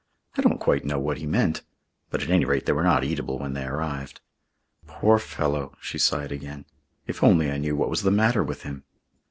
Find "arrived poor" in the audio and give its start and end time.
3.65-5.19